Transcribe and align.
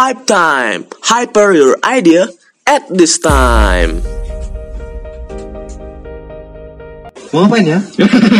Hype 0.00 0.24
time, 0.24 0.88
hyper 1.04 1.52
your 1.52 1.76
idea 1.84 2.24
at 2.64 2.88
this 2.88 3.20
time. 3.20 4.00
Mau 7.36 7.44
ngapain 7.44 7.68
ya? 7.68 7.84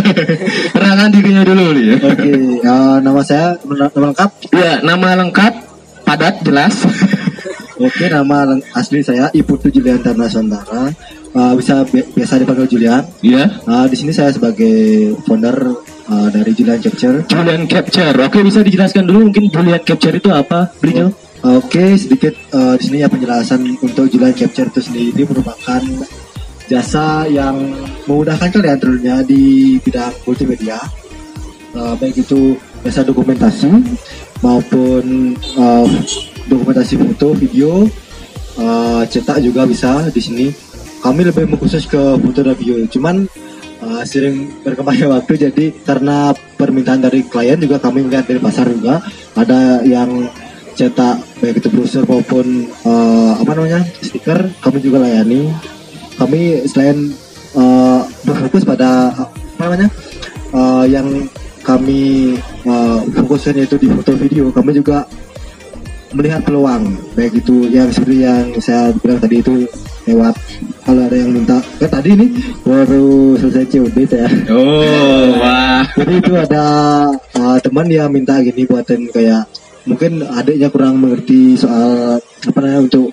Kenalan 0.73 1.13
dirinya 1.13 1.45
dulu 1.45 1.77
nih 1.77 1.85
ya. 1.85 1.97
Oke, 2.01 2.33
eh, 2.65 2.97
nama 3.05 3.21
saya 3.21 3.61
nama 3.61 3.93
lengkap. 3.93 4.31
Ya, 4.57 4.81
nama 4.81 5.21
lengkap 5.21 5.53
padat 6.09 6.41
jelas. 6.49 6.81
Oke, 7.85 8.09
nama 8.09 8.57
asli 8.73 9.05
saya 9.05 9.29
Iputu 9.37 9.69
Julian 9.69 10.01
Tarnasantara. 10.01 10.89
Eh, 11.29 11.53
bisa 11.61 11.85
bi- 11.85 12.09
biasa 12.09 12.41
dipanggil 12.41 12.73
Julian. 12.73 13.05
Iya. 13.21 13.61
Eh, 13.69 13.87
di 13.93 13.97
sini 14.01 14.17
saya 14.17 14.33
sebagai 14.33 15.13
founder 15.29 15.77
eh, 16.09 16.29
dari 16.33 16.57
Julian 16.57 16.81
Capture. 16.81 17.29
Julian 17.29 17.69
Capture. 17.69 18.17
Oke, 18.25 18.41
bisa 18.41 18.65
dijelaskan 18.65 19.05
dulu 19.05 19.29
mungkin 19.29 19.53
Julian 19.53 19.85
Capture 19.85 20.17
itu 20.17 20.33
apa, 20.33 20.73
Bridel? 20.81 21.13
Oke, 21.41 21.97
sedikit 21.97 22.37
eh, 22.37 22.75
di 22.77 22.83
sini 22.85 22.99
ya 23.01 23.09
penjelasan 23.09 23.65
untuk 23.81 24.13
Julian 24.13 24.37
Capture 24.37 24.69
itu 24.69 24.81
sendiri. 24.85 25.25
Merupakan 25.25 25.81
jasa 26.69 27.25
yang 27.27 27.57
memudahkan 28.05 28.53
kalian 28.53 28.79
tentunya 28.79 29.17
di 29.25 29.77
bidang 29.81 30.13
multimedia, 30.29 30.79
Eh, 31.71 31.95
baik 32.03 32.27
itu 32.27 32.59
jasa 32.83 33.07
dokumentasi 33.07 33.71
maupun 34.43 35.35
eh, 35.39 35.87
dokumentasi 36.51 36.99
foto, 36.99 37.31
video, 37.39 37.87
eh, 38.59 39.03
cetak 39.07 39.39
juga 39.39 39.71
bisa 39.71 40.11
di 40.11 40.19
sini. 40.19 40.47
Kami 40.99 41.31
lebih 41.31 41.47
mengkhusus 41.47 41.87
ke 41.87 42.19
foto 42.19 42.41
dan 42.43 42.59
video, 42.59 42.83
cuman 42.91 43.23
eh, 43.87 44.03
sering 44.03 44.51
berkembangnya 44.67 45.15
waktu 45.15 45.47
jadi 45.47 45.65
karena 45.87 46.35
permintaan 46.59 47.07
dari 47.07 47.23
klien 47.23 47.63
juga 47.63 47.79
kami 47.79 48.03
melihat 48.03 48.27
dari 48.27 48.43
pasar 48.43 48.67
juga 48.67 48.99
ada 49.39 49.87
yang 49.87 50.27
cetak 50.81 51.21
baik 51.45 51.61
itu 51.61 51.69
brosur 51.69 52.09
maupun 52.09 52.65
eh, 52.73 53.33
apa 53.37 53.51
namanya 53.53 53.85
stiker 54.01 54.49
kami 54.65 54.81
juga 54.81 55.05
layani 55.05 55.53
kami 56.17 56.65
selain 56.65 57.13
eh, 57.53 58.01
berfokus 58.25 58.65
pada 58.65 59.13
apa 59.13 59.61
namanya 59.61 59.89
eh, 60.57 60.85
yang 60.89 61.09
kami 61.61 62.35
eh, 62.65 62.99
fokuskan 63.13 63.61
yaitu 63.61 63.77
di 63.77 63.93
foto 63.93 64.17
video 64.17 64.49
kami 64.49 64.73
juga 64.73 65.05
melihat 66.11 66.43
peluang 66.43 66.91
baik 67.15 67.39
itu 67.39 67.71
yang 67.71 67.87
seperti 67.93 68.27
yang 68.27 68.51
saya 68.59 68.91
bilang 68.99 69.21
tadi 69.23 69.37
itu 69.39 69.63
lewat 70.11 70.35
kalau 70.83 71.07
ada 71.07 71.15
yang 71.15 71.31
minta 71.31 71.63
eh 71.79 71.87
tadi 71.87 72.19
nih 72.19 72.31
baru 72.67 73.39
selesai 73.39 73.65
COD 73.71 73.97
saya 74.11 74.27
Oh, 74.51 75.31
wah. 75.45 75.87
jadi 75.95 76.13
itu 76.19 76.33
ada 76.35 76.65
uh, 77.15 77.57
teman 77.63 77.87
yang 77.87 78.11
minta 78.11 78.43
gini 78.43 78.67
buatin 78.67 79.07
kayak 79.15 79.47
mungkin 79.83 80.21
adiknya 80.23 80.69
kurang 80.69 80.99
mengerti 80.99 81.55
soal 81.55 82.17
apa 82.19 82.59
namanya 82.59 82.81
untuk 82.85 83.07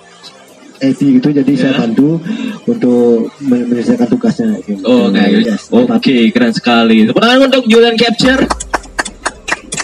IT 0.77 0.99
gitu 1.01 1.29
jadi 1.31 1.51
saya 1.53 1.73
Ya. 1.73 1.79
bantu 1.81 2.21
untuk 2.63 3.33
men- 3.41 3.65
menyelesaikan 3.65 4.05
tugasnya 4.05 4.61
gitu. 4.61 4.81
Oh, 4.83 5.09
kayak 5.09 5.29
gitu. 5.35 5.49
Yes. 5.49 5.63
Oke, 5.69 6.29
keren 6.29 6.53
sekali. 6.53 7.09
Tangan 7.09 7.39
untuk 7.43 7.65
Julian 7.65 7.97
Capture. 7.97 8.45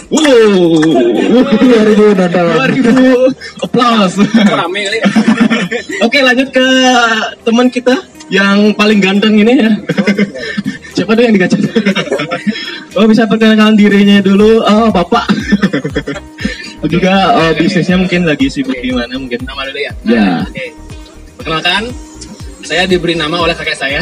Wow. 0.06 0.78
2000 1.58 2.14
nonton. 2.14 2.44
2000 2.46 3.34
applause. 3.60 4.14
rame 4.46 4.80
kali 4.84 4.98
Oke, 5.98 6.18
lanjut 6.22 6.48
ke 6.48 6.66
teman 7.42 7.66
kita 7.66 7.94
yang 8.30 8.70
paling 8.72 9.02
ganteng 9.02 9.34
ini 9.34 9.58
ya. 9.58 9.70
Siapa 10.94 11.12
tuh 11.12 11.22
yang 11.22 11.34
digaca? 11.34 11.58
Oh, 12.94 13.10
bisa 13.10 13.26
perkenalkan 13.26 13.74
dirinya 13.74 14.22
dulu. 14.22 14.62
Oh, 14.62 14.86
Bapak. 14.88 15.26
Juga 16.86 17.14
oh, 17.32 17.50
bisnisnya 17.54 17.96
mungkin 17.96 18.24
lagi 18.24 18.46
sibuk 18.46 18.76
gimana 18.76 19.14
mungkin. 19.14 19.40
nama 19.40 19.64
dulu 19.64 19.78
ya 19.78 19.92
Ya. 20.04 20.42
oke 20.42 20.64
perkenalkan 21.36 21.82
saya 22.60 22.84
diberi 22.84 23.12
nama 23.12 23.36
oleh 23.38 23.52
kakek 23.52 23.76
saya 23.76 24.00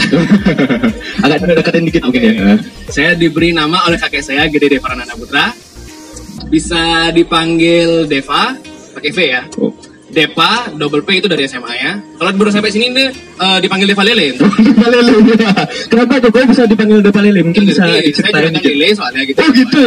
Agak 1.24 1.42
deketin 1.42 1.82
dikit 1.84 2.02
mungkin 2.04 2.22
ya. 2.22 2.54
saya 2.86 3.10
diberi 3.14 3.50
nama 3.50 3.86
oleh 3.86 3.98
kakek 3.98 4.22
saya 4.22 4.46
Gede 4.46 4.66
Deva 4.68 4.86
Rananda 4.88 5.14
Putra 5.14 5.50
bisa 6.46 7.10
dipanggil 7.10 8.06
Deva 8.06 8.54
pakai 8.92 9.10
V 9.10 9.18
ya 9.24 9.42
Oh. 9.56 9.72
Depa 10.12 10.68
double 10.76 11.00
P 11.00 11.18
itu 11.18 11.26
dari 11.26 11.48
SMA 11.48 11.72
ya 11.74 11.92
kalau 12.20 12.30
baru 12.36 12.52
sampai 12.52 12.68
sini 12.68 12.92
nih 12.92 13.08
eh, 13.40 13.58
dipanggil 13.58 13.88
Deva 13.88 14.04
Lele 14.04 14.36
Depa 14.36 14.86
Lele. 14.88 15.12
Kenapa 15.90 16.20
tuh 16.20 16.30
kok 16.30 16.44
bisa 16.46 16.62
dipanggil 16.64 17.00
Depa 17.00 17.20
Lele? 17.24 17.40
Mungkin 17.42 17.64
bisa 17.64 17.82
Iya, 17.82 18.00
diceritain 18.04 18.52
dikit. 18.52 18.70
Lele 18.72 18.88
soalnya 18.92 19.22
gitu 19.24 19.38
Oh 19.40 19.50
gitu. 19.50 19.82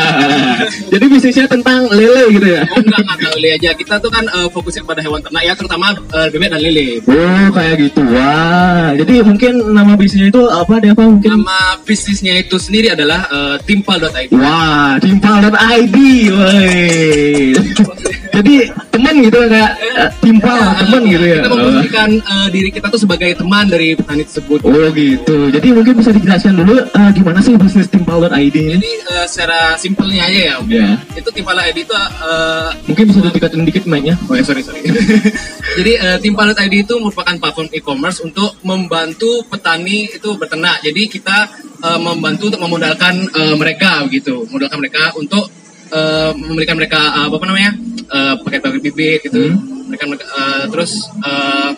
Jadi 0.92 1.04
bisnisnya 1.10 1.46
tentang 1.50 1.90
lele 1.90 2.30
gitu 2.32 2.46
ya? 2.46 2.62
Oh 2.70 2.80
enggak, 2.80 3.00
enggak 3.02 3.32
lele 3.36 3.48
aja. 3.58 3.70
Kita 3.74 3.94
tuh 3.98 4.10
kan 4.10 4.24
eh, 4.24 4.48
fokusnya 4.48 4.82
pada 4.84 5.00
hewan 5.02 5.20
ternak 5.20 5.42
ya, 5.42 5.52
terutama 5.56 5.92
eh, 5.92 6.28
bebek 6.30 6.48
dan 6.54 6.60
lele. 6.62 6.86
Oh 7.04 7.46
kayak 7.52 7.74
gitu. 7.82 8.00
Wah. 8.14 8.94
Jadi 8.94 9.14
mungkin 9.20 9.52
nama 9.74 9.92
bisnisnya 9.98 10.28
itu 10.30 10.42
apa 10.46 10.74
deh 10.80 10.90
apa 10.92 11.02
mungkin? 11.04 11.28
Nama 11.28 11.58
bisnisnya 11.82 12.34
itu 12.38 12.56
sendiri 12.56 12.94
adalah 12.94 13.26
eh, 13.28 13.56
timpal.id. 13.64 14.30
Wah, 14.32 14.96
timpal.id, 15.02 15.96
woi. 16.30 17.52
Jadi 18.34 18.54
teman 18.90 19.14
gitu 19.22 19.38
kayak 19.46 19.70
eh, 19.78 20.10
timpal 20.18 20.58
teman 20.82 21.02
gitu 21.06 21.24
ya. 21.24 21.38
Kita 21.42 21.50
memposisikan 21.50 22.10
eh, 22.18 22.48
diri 22.50 22.68
kita 22.74 22.86
tuh 22.90 23.00
sebagai 23.00 23.30
teman 23.38 23.64
dari 23.70 23.94
petani 23.94 24.22
tersebut. 24.26 24.58
Oh 24.66 24.86
gitu. 24.90 25.36
Jadi 25.54 25.68
mungkin 25.70 25.94
bisa 25.98 26.10
dijelaskan 26.10 26.54
dulu 26.58 26.76
eh, 26.82 27.10
gimana 27.14 27.38
sih 27.38 27.54
bisnis 27.54 27.88
timpal.id 27.88 28.54
ini? 28.54 28.78
Jadi 28.78 28.92
eh, 29.06 29.26
secara 29.30 29.78
simpelnya 29.78 30.26
aja 30.26 30.40
ya, 30.40 30.54
Om. 30.58 30.66
Ya. 30.70 30.88
itu 31.14 31.30
timpal.id 31.30 31.76
itu 31.78 31.94
eh, 31.94 32.68
Mungkin 32.90 33.04
bisa 33.10 33.18
didekatin 33.24 33.62
dikit 33.66 33.84
mainnya. 33.86 34.14
Oh 34.26 34.34
ya 34.34 34.42
sorry 34.42 34.62
sorry. 34.66 34.82
Jadi 35.78 35.92
uh, 35.98 36.18
timpal.id 36.22 36.74
itu 36.86 36.94
merupakan 37.02 37.34
platform 37.34 37.68
e-commerce 37.74 38.22
untuk 38.22 38.54
membantu 38.62 39.42
petani 39.50 40.06
itu 40.06 40.38
berternak. 40.38 40.78
Jadi 40.86 41.10
kita 41.10 41.50
eh, 41.82 42.00
membantu 42.00 42.52
untuk 42.52 42.62
memodalkan 42.62 43.14
eh, 43.26 43.56
mereka 43.58 44.06
begitu, 44.06 44.46
memodalkan 44.48 44.78
mereka 44.78 45.10
untuk 45.18 45.50
eh, 45.90 46.30
memberikan 46.32 46.76
mereka 46.76 47.00
eh, 47.00 47.26
apa 47.28 47.44
namanya 47.44 47.70
eh, 48.06 48.34
paket-paket 48.40 48.80
bibit 48.82 49.18
gitu. 49.24 49.42
Mereka, 49.84 50.04
mereka 50.06 50.24
eh, 50.26 50.64
terus 50.70 50.92
eh, 51.20 51.70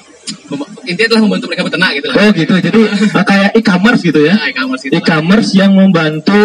mem- 0.50 0.71
intinya 0.87 1.06
adalah 1.11 1.22
membantu 1.27 1.44
mereka 1.49 1.62
berternak 1.67 1.91
gitu 1.97 2.06
lah. 2.11 2.16
Oh 2.16 2.28
gitu. 2.31 2.55
Jadi 2.59 2.81
eh, 2.87 3.25
kayak 3.31 3.50
e-commerce 3.55 4.03
gitu 4.03 4.21
ya? 4.22 4.34
Nah, 4.34 4.47
e-commerce 4.49 4.83
gitu. 4.84 4.93
lah. 4.95 5.00
e-commerce 5.03 5.50
yang 5.55 5.72
membantu 5.75 6.43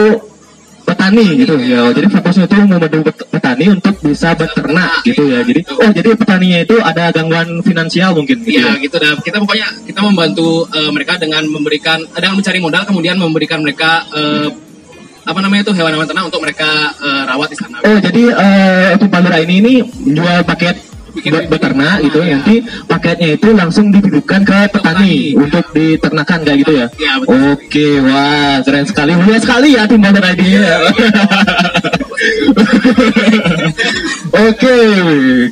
petani 0.82 1.24
gitu 1.40 1.56
ya. 1.62 1.94
Jadi 1.94 2.08
fokusnya 2.10 2.46
itu 2.50 2.56
membantu 2.60 2.98
pet- 3.08 3.28
petani 3.32 3.66
untuk 3.70 3.96
bisa 4.02 4.34
beternak 4.34 4.92
gitu 5.06 5.24
ya. 5.30 5.40
Jadi 5.46 5.60
oh 5.72 5.92
jadi 5.94 6.10
petaninya 6.18 6.60
itu 6.62 6.76
ada 6.82 7.14
gangguan 7.14 7.62
finansial 7.62 8.12
mungkin 8.12 8.42
gitu 8.44 8.60
Iya 8.60 8.76
ya. 8.76 8.82
gitu 8.82 8.98
dah. 8.98 9.14
Kita 9.22 9.38
pokoknya 9.40 9.68
kita 9.88 10.00
membantu 10.04 10.66
eh, 10.68 10.92
mereka 10.92 11.16
dengan 11.16 11.46
memberikan 11.48 12.02
dengan 12.12 12.34
mencari 12.36 12.60
modal 12.60 12.84
kemudian 12.84 13.16
memberikan 13.16 13.62
mereka 13.62 14.04
eh, 14.12 14.50
apa 15.22 15.40
namanya 15.42 15.62
itu 15.70 15.74
hewan-hewan 15.78 16.08
ternak 16.09 16.26
untuk 16.28 16.42
mereka 16.42 16.70
eh, 16.98 17.24
rawat 17.30 17.48
di 17.54 17.58
sana. 17.58 17.78
Oh 17.86 17.98
jadi 18.02 18.24
eh 18.34 18.88
untuk 18.98 19.09
Pandora 19.12 19.38
ini 19.42 19.56
ini 19.62 19.74
jual 20.16 20.42
paket 20.46 20.92
Bikin 21.12 21.28
buat 21.36 21.52
beternak 21.52 22.00
beternak, 22.00 22.08
gitu. 22.08 22.20
ya. 22.24 22.40
Nanti 22.40 22.56
paketnya 22.88 23.30
itu 23.36 23.50
langsung 23.52 23.92
dititipkan 23.92 24.48
ke 24.48 24.59
petani 24.72 25.36
petani. 25.36 25.36
untuk 25.36 25.66
diternakan 25.76 26.40
kayak 26.48 26.58
gitu 26.64 26.72
ya. 26.72 26.88
Iya, 26.96 27.14
betul. 27.20 27.36
Oke, 27.52 27.88
wah 28.00 28.64
keren 28.64 28.86
sekali. 28.88 29.12
Mulia 29.20 29.40
sekali 29.44 29.76
ya 29.76 29.84
tim 29.92 30.00
Pandora 30.00 30.32
ini. 30.32 30.56
ya. 30.56 30.78
Oke, 34.31 34.78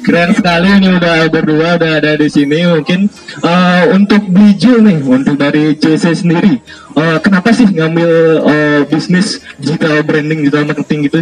keren 0.02 0.32
sekali 0.32 0.68
ini 0.80 0.88
udah 0.96 1.28
berdua 1.28 1.76
udah 1.76 1.92
ada 2.00 2.16
di 2.16 2.28
sini. 2.32 2.64
Mungkin 2.64 3.12
eh, 3.44 3.84
untuk 3.92 4.24
Biju 4.30 4.80
nih, 4.80 5.00
untuk 5.04 5.36
dari 5.36 5.76
JC 5.76 6.16
sendiri, 6.16 6.64
eh, 6.96 7.18
kenapa 7.20 7.52
sih 7.52 7.68
ngambil 7.68 8.12
eh, 8.48 8.82
bisnis 8.88 9.44
digital 9.60 10.02
branding, 10.08 10.48
digital 10.48 10.64
marketing 10.64 11.00
gitu? 11.12 11.20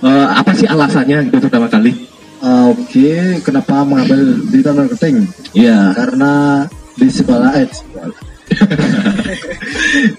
Eh, 0.00 0.26
apa 0.32 0.54
sih 0.56 0.64
alasannya 0.64 1.28
gitu 1.28 1.38
pertama 1.44 1.68
kali? 1.68 1.92
Uh, 2.40 2.72
Oke, 2.72 3.36
kenapa 3.44 3.84
mengambil 3.84 4.40
digital 4.48 4.72
marketing? 4.80 5.28
Iya. 5.52 5.92
Karena 5.92 6.64
di 6.96 7.08
sekolah 7.12 7.52
eh 7.60 7.68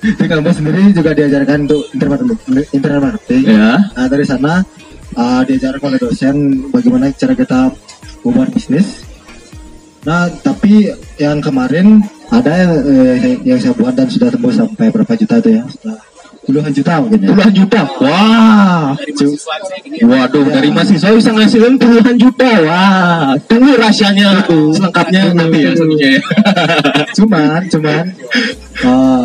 di 0.01 0.25
kampus 0.31 0.55
sendiri 0.61 0.93
juga 0.95 1.11
diajarkan 1.17 1.65
untuk 1.67 1.83
internet 2.71 3.01
marketing. 3.01 3.43
Ya. 3.49 3.81
Nah 3.97 4.07
dari 4.07 4.25
sana 4.25 4.61
uh, 5.15 5.41
diajarkan 5.47 5.95
oleh 5.95 5.99
dosen 5.99 6.35
bagaimana 6.69 7.11
cara 7.15 7.33
kita 7.35 7.71
membuat 8.23 8.49
bisnis. 8.53 9.03
Nah 10.07 10.29
tapi 10.41 10.89
yang 11.21 11.41
kemarin 11.41 12.01
ada 12.31 12.51
yang, 12.55 12.71
eh, 12.87 13.37
yang 13.43 13.59
saya 13.59 13.75
buat 13.75 13.93
dan 13.93 14.07
sudah 14.07 14.31
tembus 14.31 14.55
sampai 14.55 14.87
berapa 14.87 15.13
juta 15.19 15.43
itu 15.43 15.59
ya? 15.59 15.63
Sudah 15.67 15.97
puluhan 16.41 16.71
juta 16.73 16.93
mungkin 17.03 17.19
ya. 17.21 17.29
Puluhan 17.35 17.53
juta. 17.53 17.81
Wah. 18.01 18.87
Gini. 18.97 20.01
Waduh, 20.01 20.45
dari 20.49 20.69
mahasiswa 20.73 21.09
bisa 21.13 21.29
ngasilin 21.35 21.75
puluhan 21.77 22.15
juta. 22.17 22.49
Wah, 22.65 23.35
tunggu 23.45 23.77
rahasianya 23.77 24.41
selengkapnya 24.47 25.35
nanti 25.35 25.59
ya 25.67 25.71
satunya 25.75 26.07
ya. 26.17 26.21
Cuman, 27.13 27.59
cuman 27.69 28.05
uh, 28.87 29.23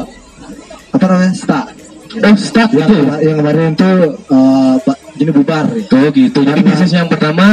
apa 0.93 1.05
namanya? 1.09 1.33
Start 1.37 1.76
Oh, 2.19 2.35
start 2.35 2.71
yang, 2.71 2.87
gitu. 2.87 2.95
kema- 3.03 3.21
yang 3.21 3.37
kemarin 3.39 3.69
itu 3.73 3.91
eh, 4.27 4.75
Pak 4.81 4.97
gini 5.17 5.31
bubar 5.33 5.65
ya. 5.69 5.85
Oh 5.91 6.09
gitu. 6.11 6.39
Jadi 6.41 6.51
Karena- 6.55 6.69
bisnis 6.71 6.93
yang 6.93 7.09
pertama 7.09 7.47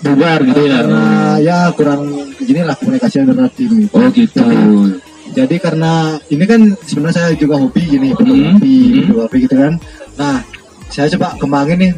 bubar 0.00 0.38
gitu 0.42 0.60
ya. 0.62 0.72
karena 0.78 1.02
ya 1.38 1.58
kurang 1.72 2.00
gini 2.38 2.60
lah 2.60 2.74
komunikasi 2.74 3.16
antara 3.20 3.48
tim 3.48 3.70
gitu. 3.78 3.92
Oh 3.92 4.08
gitu. 4.10 4.44
Jadi 5.30 5.56
karena 5.56 5.92
ini 6.26 6.42
kan 6.42 6.60
sebenarnya 6.82 7.14
saya 7.22 7.30
juga 7.34 7.54
hobi 7.54 7.82
gini 7.86 8.10
fotografi, 8.10 8.78
Hmm. 9.06 9.30
gitu 9.30 9.54
kan. 9.54 9.72
Nah, 10.16 10.36
saya 10.88 11.06
coba 11.14 11.38
kembangin 11.38 11.78
nih 11.78 11.92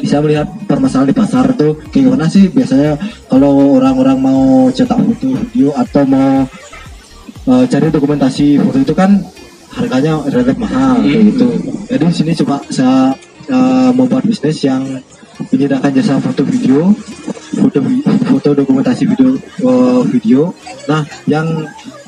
bisa 0.00 0.16
melihat 0.18 0.48
permasalahan 0.64 1.12
di 1.12 1.16
pasar 1.16 1.44
tuh 1.52 1.76
kayak 1.92 2.08
gimana 2.08 2.26
sih 2.26 2.48
biasanya 2.48 2.96
kalau 3.28 3.76
orang-orang 3.76 4.16
mau 4.16 4.42
cetak 4.68 4.96
foto 4.96 5.28
video 5.36 5.70
atau 5.76 6.02
mau 6.04 6.42
eh, 7.44 7.64
cari 7.68 7.92
dokumentasi 7.92 8.56
foto 8.58 8.78
itu 8.80 8.94
kan 8.96 9.20
harganya 9.74 10.22
relatif 10.24 10.56
mahal 10.56 10.94
kayak 10.98 11.18
Hmm. 11.20 11.28
gitu. 11.30 11.46
Jadi 11.90 12.04
di 12.04 12.14
sini 12.14 12.32
coba 12.38 12.56
saya 12.70 13.12
eh, 13.44 13.90
membuat 13.92 14.24
bisnis 14.24 14.64
yang 14.64 14.80
menyediakan 15.52 15.90
jasa 15.92 16.16
foto 16.16 16.42
video, 16.42 16.96
foto 17.52 17.78
foto 18.24 18.48
dokumentasi 18.56 19.04
video 19.04 19.36
eh, 19.36 20.00
video. 20.08 20.40
Nah, 20.86 21.04
yang 21.26 21.46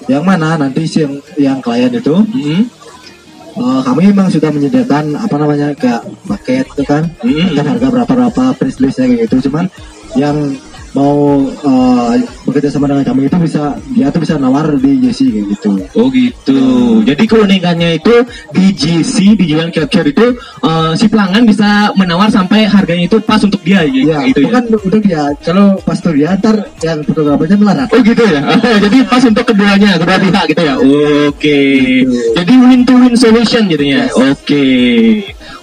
yang 0.07 0.23
mana 0.23 0.57
nanti 0.57 0.87
sih 0.87 1.05
yang 1.05 1.15
yang 1.37 1.59
klien 1.61 1.93
itu 1.93 2.15
Hmm. 2.15 2.63
eh, 3.57 3.81
kami 3.83 4.09
memang 4.09 4.29
sudah 4.29 4.49
menyediakan 4.49 5.13
apa 5.13 5.35
namanya 5.37 5.75
kayak 5.75 6.07
paket 6.25 6.65
itu 6.71 6.83
kan 6.85 7.03
Hmm. 7.21 7.53
kan 7.53 7.65
harga 7.67 7.87
berapa 7.91 8.13
berapa 8.13 8.43
price 8.55 8.79
listnya 8.79 9.11
kayak 9.11 9.29
gitu 9.29 9.51
cuman 9.51 9.69
yang 10.15 10.37
mau 10.96 11.44
eh, 11.44 12.25
bekerja 12.48 12.72
sama 12.72 12.88
dengan 12.88 13.04
kami 13.04 13.28
itu 13.28 13.37
bisa 13.37 13.76
dia 13.93 14.08
tuh 14.08 14.25
bisa 14.25 14.40
nawar 14.40 14.81
di 14.81 14.96
JC 15.04 15.28
kayak 15.28 15.46
gitu 15.52 15.70
Oh 15.93 16.08
gitu. 16.08 16.58
Jadi 17.04 17.25
keunikannya 17.28 18.00
itu 18.00 18.14
di 18.56 18.72
GC 18.72 19.37
di 19.37 19.44
Jalan 19.52 19.69
Capture 19.69 20.08
itu 20.08 20.32
eh, 20.40 20.93
si 20.96 21.06
pelanggan 21.12 21.44
bisa 21.44 21.93
menawar 22.00 22.32
sampai 22.32 22.64
harganya 22.64 23.04
itu 23.04 23.20
pas 23.20 23.44
untuk 23.44 23.60
dia 23.60 23.84
gitu, 23.84 24.08
ya 24.08 24.25
gitu 24.25 24.40
ya. 24.40 24.46
bukan 24.48 24.64
untuk 24.81 25.02
dia 25.04 25.22
kalau 25.44 25.76
pas 25.84 26.00
tuh 26.00 26.16
dia 26.16 26.32
ntar 26.40 26.64
yang 26.81 27.04
fotografernya 27.04 27.56
melarat 27.60 27.88
Oh 27.93 28.00
gitu 28.00 28.22
ya. 28.25 28.40
Jadi 28.84 28.98
pas 29.04 29.22
untuk 29.22 29.44
keduanya, 29.44 30.00
kedua 30.00 30.16
pihak 30.16 30.44
gitu 30.56 30.62
ya. 30.64 30.75
Oke. 31.28 31.60
Jadi 32.40 32.52
win 32.56 32.81
to 32.88 32.94
win 32.96 33.14
solution 33.14 33.69
jadinya. 33.69 34.08
Oke. 34.16 34.64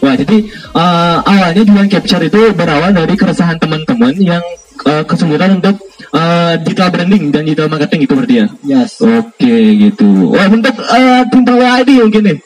Wah, 0.03 0.19
jadi 0.19 0.37
eh, 0.51 1.17
awalnya 1.23 1.63
Jualan 1.63 1.87
Capture 1.87 2.27
itu 2.27 2.51
berawal 2.51 2.91
dari 2.91 3.15
keresahan 3.15 3.55
teman-teman 3.55 4.11
yang 4.19 4.43
eh, 4.83 5.03
kesulitan 5.07 5.59
untuk 5.59 5.75
eh, 6.13 6.53
digital 6.63 6.89
branding 6.91 7.31
dan 7.31 7.41
digital 7.47 7.67
marketing 7.71 7.99
gitu 8.05 8.13
berarti 8.19 8.35
ya. 8.35 8.47
yes 8.63 8.99
Oke 9.03 9.55
gitu. 9.79 10.35
Wah 10.35 10.47
untuk 10.47 10.75
uh, 10.77 11.23
Timpal 11.31 11.59
ID 11.83 11.89
mungkin 12.03 12.23
nih. 12.31 12.37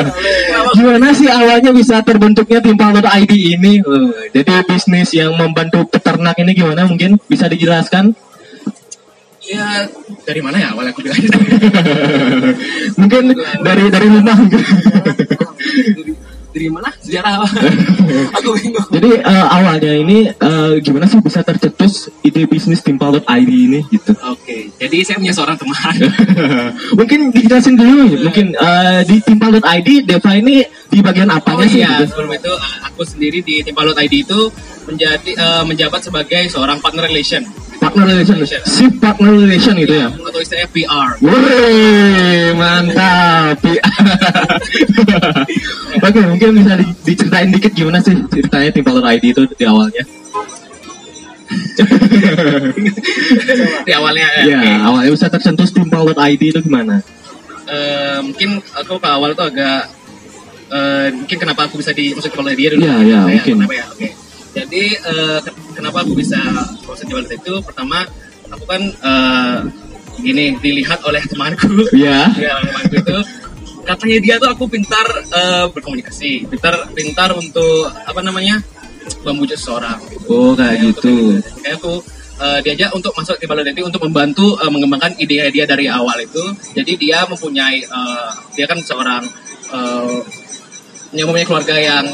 Gimana 0.76 1.08
sih 1.14 1.28
awalnya 1.30 1.70
bisa 1.74 2.02
terbentuknya 2.02 2.60
Timpal.id 2.62 3.32
ini? 3.32 3.72
Eh, 3.80 4.06
jadi 4.34 4.62
bisnis 4.66 5.10
yang 5.14 5.34
membantu 5.34 5.86
peternak 5.88 6.36
ini 6.38 6.54
gimana 6.54 6.86
mungkin 6.86 7.18
bisa 7.26 7.50
dijelaskan? 7.50 8.14
Ya 9.40 9.88
dari 10.22 10.38
mana 10.44 10.62
ya 10.62 10.68
awalnya 10.76 10.94
aku 10.94 11.02
bilang 11.02 11.18
mungkin 13.00 13.34
dari 13.64 13.84
dari 13.90 14.06
rumah. 14.06 14.38
dari, 16.50 16.66
mana 16.68 16.90
sejarah 17.00 17.32
apa? 17.40 17.48
aku 18.36 18.48
bingung. 18.58 18.86
Jadi 18.90 19.10
eh, 19.22 19.46
awalnya 19.50 19.92
ini 19.94 20.18
eh, 20.30 20.72
gimana 20.82 21.06
sih 21.06 21.22
bisa 21.22 21.40
tercetus 21.46 22.10
ide 22.26 22.44
bisnis 22.50 22.82
Timpal.id 22.82 23.50
ini 23.50 23.80
gitu? 23.90 24.12
Oke, 24.26 24.70
jadi 24.78 24.96
saya 25.06 25.16
punya 25.22 25.34
seorang 25.34 25.56
teman. 25.56 25.94
mungkin 26.98 27.20
dijelasin 27.30 27.74
dulu 27.78 28.20
mungkin 28.26 28.54
eh, 28.54 29.00
di 29.06 29.16
Timpal.id 29.22 29.88
Deva 30.04 30.32
ini 30.36 30.62
di 30.90 30.98
bagian 30.98 31.30
Oh 31.30 31.38
apanya 31.38 31.66
sih? 31.70 31.80
iya, 31.80 32.02
gitu? 32.02 32.18
sebelum 32.18 32.34
itu 32.34 32.50
uh, 32.50 32.74
aku 32.90 33.02
sendiri 33.06 33.38
di 33.46 33.62
Timpalot 33.62 33.94
ID 33.94 34.26
itu 34.26 34.40
menjadi 34.90 35.30
uh, 35.38 35.62
menjabat 35.62 36.02
sebagai 36.02 36.50
seorang 36.50 36.82
partner 36.82 37.06
relation 37.06 37.46
Partner 37.80 38.04
relation, 38.04 38.36
shift 38.44 39.00
partner 39.00 39.32
relation 39.32 39.72
gitu 39.74 39.94
ya? 39.96 40.12
atau 40.12 40.38
istilahnya 40.38 40.68
PR. 40.68 41.08
Wih, 41.18 42.52
mantap. 42.52 43.56
Oke, 46.04 46.20
mungkin 46.22 46.48
bisa 46.54 46.76
di- 46.76 46.94
diceritain 47.02 47.48
dikit 47.48 47.72
gimana 47.72 47.98
sih 47.98 48.12
ceritanya 48.28 48.70
Timpalur 48.70 49.02
ID 49.02 49.32
itu 49.32 49.42
di 49.50 49.64
awalnya? 49.64 50.00
Di 53.82 53.90
awalnya 53.90 54.26
ya. 54.38 54.42
Ya, 54.46 54.58
oke. 54.60 54.70
awalnya 54.86 55.10
bisa 55.10 55.26
tersentuh 55.26 55.66
Timpalur 55.66 56.14
ID 56.14 56.52
itu 56.52 56.60
gimana? 56.60 57.00
Eh, 57.64 58.18
mungkin 58.22 58.60
aku 58.72 58.98
ke 58.98 59.08
awal 59.08 59.32
tuh 59.32 59.46
agak 59.48 59.88
eh, 60.68 61.06
mungkin 61.16 61.36
kenapa 61.38 61.66
aku 61.66 61.80
bisa 61.80 61.90
di 61.90 62.12
masuk 62.12 62.30
Timpalot 62.30 62.52
ID 62.54 62.60
dulu. 62.76 62.84
Iya, 62.84 62.94
iya, 63.02 63.18
mungkin. 63.24 63.54
Kenapa 63.56 63.74
ya? 63.74 63.84
Oke. 63.88 64.08
Jadi 64.50 64.82
eh, 64.94 65.38
ke- 65.40 65.54
kenapa 65.90 66.06
aku 66.06 66.14
bisa 66.14 66.38
masuk 66.86 67.02
Timpalot 67.02 67.34
itu? 67.34 67.54
Pertama, 67.66 68.06
aku 68.46 68.62
kan 68.62 68.78
eh, 68.86 69.58
gini 70.22 70.54
dilihat 70.62 71.02
oleh 71.02 71.18
temanku. 71.26 71.82
Iya. 71.90 72.30
ya 72.38 72.54
temanku 72.62 72.94
itu 72.94 73.18
katanya 73.82 74.18
dia 74.22 74.34
tuh 74.38 74.54
aku 74.54 74.70
pintar 74.70 75.06
eh, 75.18 75.66
berkomunikasi 75.74 76.46
pintar 76.46 76.94
pintar 76.94 77.34
untuk 77.34 77.90
apa 78.06 78.22
namanya 78.22 78.62
membujuk 79.26 79.58
seseorang 79.58 79.98
gitu. 80.14 80.30
Oh, 80.30 80.54
kayak 80.54 80.78
gitu. 80.94 81.42
kayak 81.58 81.82
aku 81.82 81.98
eh, 82.38 82.58
diajak 82.62 82.94
untuk 82.94 83.10
masuk 83.18 83.34
di 83.42 83.50
Balodenti 83.50 83.82
untuk 83.82 84.06
membantu 84.06 84.54
eh, 84.62 84.70
mengembangkan 84.70 85.18
ide 85.18 85.42
dia 85.50 85.66
dari 85.66 85.90
awal 85.90 86.22
itu 86.22 86.54
jadi 86.70 86.92
dia 86.94 87.18
mempunyai 87.26 87.82
eh, 87.82 88.30
dia 88.54 88.70
kan 88.70 88.78
seorang 88.78 89.26
yang 91.10 91.26
mempunyai 91.26 91.42
keluarga 91.44 91.74
yang 91.74 92.04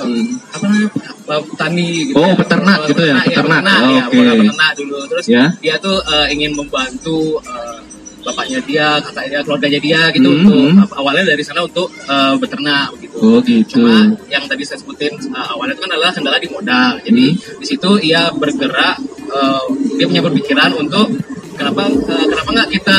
apa 0.49 0.65
namanya 0.65 0.89
eh, 1.27 1.43
petani 1.45 1.89
gitu 2.09 2.17
Oh, 2.17 2.33
peternak 2.33 2.79
gitu 2.87 3.03
ya, 3.03 3.15
peternak. 3.21 3.61
Oh, 3.61 3.91
ya, 3.91 4.03
oke. 4.03 4.11
keluarga 4.11 4.35
peternak 4.41 4.71
dulu 4.75 4.99
terus 5.07 5.25
Ya. 5.27 5.45
dia 5.59 5.75
tuh 5.77 5.99
eh, 6.01 6.27
ingin 6.33 6.53
membantu 6.53 7.19
eh, 7.43 7.79
bapaknya 8.23 8.59
dia 8.61 8.99
kakaknya 8.99 9.39
keluarganya 9.41 9.79
dia 9.79 10.01
gitu 10.11 10.27
Hmm, 10.27 10.41
untuk 10.43 10.59
hmm. 10.83 10.99
awalnya 10.99 11.25
dari 11.29 11.43
sana 11.43 11.63
untuk 11.63 11.87
eh, 11.93 12.35
beternak 12.37 12.91
begitu 12.97 13.17
Oh, 13.17 13.39
gitu. 13.41 13.79
cuma 13.79 13.95
yang 14.27 14.45
tadi 14.45 14.61
saya 14.61 14.77
sebutin 14.77 15.13
uh, 15.31 15.47
awalnya 15.53 15.73
itu 15.73 15.83
kan 15.83 15.91
adalah 15.91 16.11
kendala 16.13 16.37
di 16.37 16.49
modal. 16.51 16.91
Jadi 17.01 17.27
Hmm. 17.33 17.61
di 17.61 17.67
situ 17.67 17.91
ia 18.03 18.29
bergerak, 18.29 18.97
uh, 19.31 19.65
dia 19.95 20.05
punya 20.05 20.21
berpikiran 20.21 20.69
untuk 20.75 21.17
kenapa 21.55 21.89
uh, 21.89 22.25
kenapa 22.29 22.51
nggak 22.53 22.69
kita 22.73 22.99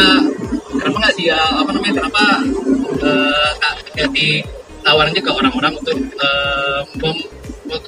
kenapa 0.74 0.98
nggak 1.06 1.16
dia 1.18 1.38
apa 1.38 1.70
namanya 1.70 1.94
kenapa 2.02 2.24
uh, 3.04 3.50
tak- 3.62 3.78
ya 3.94 4.08
ditawarin 4.88 5.12
aja 5.12 5.20
ke 5.22 5.32
orang-orang 5.36 5.74
untuk 5.76 5.98
uh, 6.00 6.80
mem- 7.04 7.28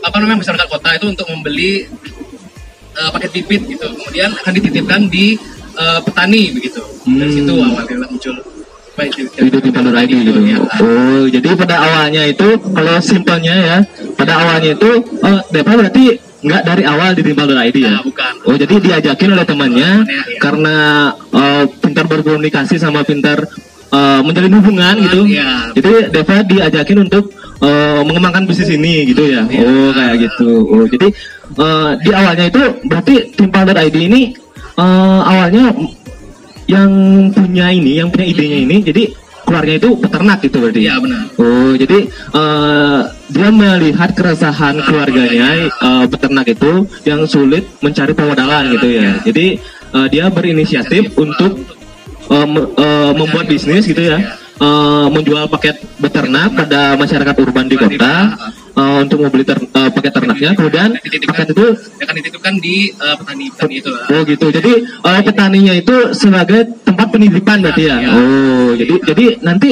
apa 0.03 0.15
namanya 0.19 0.43
masyarakat 0.43 0.67
kota 0.67 0.89
itu 0.99 1.05
untuk 1.07 1.25
membeli 1.31 1.87
uh, 2.99 3.09
paket 3.15 3.31
bibit 3.39 3.61
gitu. 3.71 3.87
Kemudian 3.87 4.35
akan 4.35 4.51
dititipkan 4.51 5.01
di 5.07 5.39
uh, 5.79 6.03
petani 6.03 6.51
begitu. 6.51 6.83
Dari 7.07 7.23
Hmm. 7.23 7.35
situ 7.39 7.53
awalnya 7.55 8.07
muncul 8.11 8.35
baik 8.99 9.11
di- 9.15 9.63
Timpalur 9.63 9.95
ID 9.95 10.11
gitu. 10.27 10.39
ya. 10.43 10.59
Oh, 10.83 11.23
jadi 11.31 11.55
pada 11.55 11.75
awalnya 11.79 12.27
itu 12.27 12.47
kalau 12.59 12.99
simpelnya 12.99 13.55
ya, 13.55 13.77
pada 14.19 14.43
awalnya 14.43 14.75
itu 14.75 14.89
oh, 15.23 15.39
Deva 15.55 15.71
berarti 15.79 16.19
nggak 16.39 16.61
dari 16.67 16.83
awal 16.83 17.15
di 17.15 17.23
Timpalur 17.23 17.55
ID 17.55 17.77
ya? 17.79 17.95
Nah, 17.95 18.03
bukan. 18.03 18.33
Oh 18.43 18.55
jadi 18.59 18.75
diajakin 18.75 19.29
oleh 19.31 19.47
temannya 19.47 20.03
Temannya, 20.03 20.19
ya. 20.27 20.39
karena 20.43 20.75
eh, 21.15 21.63
pintar 21.79 22.11
berkomunikasi 22.11 22.75
sama 22.75 23.07
pintar 23.07 23.47
eh, 23.89 24.19
menjalin 24.23 24.53
hubungan 24.59 24.93
gitu. 25.05 25.21
iya. 25.25 25.73
Jadi 25.73 25.91
Deva 26.13 26.35
diajakin 26.45 26.97
untuk 27.09 27.33
eh, 27.61 28.01
mengembangkan 28.05 28.43
bisnis 28.45 28.71
ini 28.73 29.09
gitu 29.09 29.23
ya. 29.29 29.45
Iya. 29.49 29.65
Oh 29.65 29.89
kayak 29.93 30.15
gitu. 30.23 30.49
Oh 30.69 30.85
jadi 30.85 31.07
eh, 31.57 31.91
di 32.03 32.09
awalnya 32.13 32.45
itu 32.49 32.61
berarti 32.85 33.15
Timpalur 33.35 33.77
ID 33.77 33.97
ini 34.09 34.21
eh, 34.77 35.21
awalnya 35.25 35.73
yang 36.69 36.91
punya 37.33 37.73
ini, 37.73 37.97
yang 37.97 38.13
punya 38.13 38.29
idenya 38.29 38.61
ini, 38.61 38.77
jadi 38.85 39.09
keluarnya 39.49 39.75
itu 39.81 39.89
peternak 39.97 40.37
gitu 40.45 40.61
berarti. 40.61 40.81
Iya 40.85 40.95
benar. 41.01 41.21
Oh, 41.41 41.73
jadi 41.73 41.99
eh, 42.13 42.99
dia 43.33 43.49
melihat 43.49 44.09
keresahan 44.13 44.77
keluarganya 44.85 45.49
eh, 45.65 46.05
peternak 46.05 46.45
itu 46.53 46.85
yang 47.09 47.25
sulit 47.25 47.65
mencari 47.81 48.13
pemodalan 48.13 48.69
gitu 48.77 48.87
ya. 48.93 49.01
Iya. 49.01 49.13
Jadi 49.25 49.45
eh, 49.97 50.07
dia 50.13 50.25
berinisiatif 50.29 51.17
untuk 51.17 51.57
me- 52.29 52.69
eh, 52.77 53.11
membuat 53.17 53.45
bisnis 53.49 53.83
gitu 53.85 54.01
ya. 54.01 54.17
Eh, 54.59 55.05
menjual 55.07 55.47
paket 55.47 55.79
beternak 55.97 56.51
pada 56.51 56.99
masyarakat 56.99 57.31
urban 57.39 57.71
di 57.71 57.79
kota 57.79 58.35
eh, 58.75 58.97
untuk 59.01 59.23
membeli 59.23 59.47
ter- 59.47 59.55
eh, 59.63 59.89
paket 59.89 60.11
ternaknya. 60.11 60.51
Kemudian 60.53 60.89
paket 60.99 61.47
itu 61.55 61.65
akan 62.03 62.13
dititipkan 62.19 62.53
di 62.59 62.91
eh, 62.91 63.15
petani-petani 63.17 63.75
itu. 63.79 63.91
Oh 63.91 64.21
gitu. 64.27 64.45
Jadi 64.51 64.71
eh, 64.83 65.21
petaninya 65.23 65.73
itu 65.73 66.11
sebagai 66.11 66.75
tempat 66.83 67.07
penitipan 67.07 67.63
berarti 67.63 67.83
ya. 67.87 67.95
Iya. 68.03 68.09
Oh, 68.13 68.69
jadi 68.75 68.95
jadi 69.07 69.25
nanti 69.41 69.69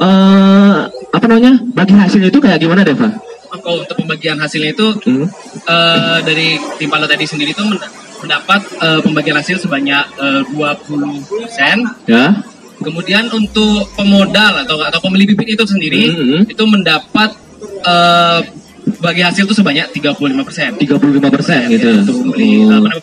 eh 0.00 0.78
apa 0.88 1.24
namanya? 1.28 1.60
Bagi 1.76 1.92
hasilnya 1.92 2.32
itu 2.32 2.40
kayak 2.40 2.58
gimana, 2.64 2.80
Deva? 2.80 3.12
Kalau 3.50 3.82
untuk 3.84 3.96
pembagian 3.98 4.40
hasilnya 4.40 4.72
itu 4.72 4.88
Hmm. 5.04 5.26
eh, 5.68 6.18
dari 6.24 6.56
tim 6.80 6.88
tadi 6.88 7.24
sendiri 7.28 7.52
itu 7.52 7.64
mendapat 8.22 8.60
eh, 8.80 9.00
pembagian 9.00 9.36
hasil 9.36 9.56
sebanyak 9.58 10.04
eh, 10.16 10.40
20 10.48 11.24
persen. 11.24 11.76
Ya. 12.06 12.40
Kemudian 12.80 13.28
untuk 13.28 13.92
pemodal 13.92 14.64
atau 14.64 14.80
atau 14.80 15.00
pembeli 15.04 15.28
bibit 15.28 15.52
itu 15.52 15.64
sendiri 15.68 16.08
Mhm. 16.08 16.40
itu 16.48 16.64
mendapat 16.64 17.30
eh, 17.84 18.40
bagi 19.00 19.20
hasil 19.20 19.44
itu 19.44 19.52
sebanyak 19.52 19.92
35 19.92 20.40
persen. 20.44 20.72
35 20.76 21.28
persen 21.28 21.68
gitu. 21.68 21.88
untuk 22.00 22.16
membeli 22.24 22.64
Oh. 22.64 22.80
apa 22.80 23.00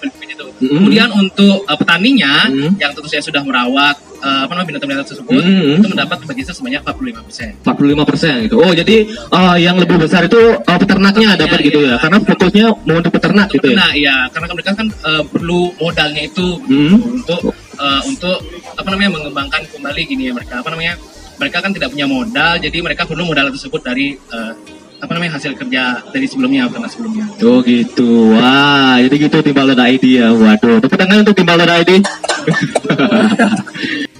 Mhm. 0.58 0.74
Kemudian 0.74 1.10
untuk 1.12 1.58
eh, 1.64 1.78
petaninya 1.78 2.50
Mhm. 2.50 2.70
yang 2.78 2.92
tentu 2.92 3.08
saja 3.08 3.24
sudah 3.24 3.42
merawat 3.42 3.96
eh, 4.18 4.42
apa 4.44 4.50
namanya 4.50 4.68
binatang-binatang 4.74 5.08
tersebut 5.08 5.38
Mhm. 5.38 5.78
itu 5.78 5.88
mendapat 5.88 6.18
bagi 6.26 6.42
hasil 6.42 6.56
sebanyak 6.58 6.82
45 6.82 7.22
persen. 7.22 7.50
45 7.62 8.02
persen 8.04 8.34
gitu. 8.44 8.58
Oh 8.58 8.74
jadi 8.74 8.96
eh, 9.06 9.56
yang 9.62 9.78
lebih 9.78 9.98
besar 9.98 10.26
itu 10.26 10.42
eh, 10.58 10.78
peternaknya 10.78 11.38
dapat 11.38 11.60
gitu 11.62 11.86
ya, 11.86 11.94
iya. 11.94 11.96
karena 12.02 12.18
fokusnya 12.20 12.66
mau 12.84 12.98
untuk 12.98 13.14
peternak 13.14 13.48
gitu 13.48 13.68
ya. 13.70 13.78
Nah, 13.78 13.92
iya, 13.94 14.16
karena 14.28 14.50
mereka 14.50 14.72
kan 14.74 14.88
eh, 14.90 15.24
perlu 15.24 15.62
modalnya 15.78 16.22
itu 16.24 16.48
Hmm. 16.66 16.98
untuk 17.14 17.42
eh, 17.78 18.02
untuk 18.10 18.38
apa 18.74 18.90
namanya 18.90 19.14
mengembangkan 19.14 19.62
kembali 19.70 20.02
gini 20.04 20.30
ya 20.30 20.34
mereka 20.34 20.66
apa 20.66 20.74
namanya 20.74 20.98
mereka 21.38 21.62
kan 21.62 21.70
tidak 21.70 21.94
punya 21.94 22.10
modal 22.10 22.58
jadi 22.58 22.78
mereka 22.82 23.06
perlu 23.06 23.22
modal 23.22 23.54
tersebut 23.54 23.86
dari 23.86 24.18
eh, 24.18 24.52
apa 24.98 25.14
namanya 25.14 25.38
hasil 25.38 25.54
kerja 25.54 26.02
dari 26.10 26.26
sebelumnya 26.26 26.66
pernah 26.70 26.90
sebelumnya. 26.90 27.30
Oh 27.46 27.62
gitu, 27.62 28.34
wah 28.34 28.98
jadi 28.98 29.30
gitu 29.30 29.38
Timbalon 29.46 29.78
ID 29.78 30.18
ya, 30.18 30.34
waduh. 30.34 30.82
Tepuk 30.82 30.98
tangan 30.98 31.22
untuk 31.22 31.38
Timbalon 31.38 31.70
ID. 31.70 32.02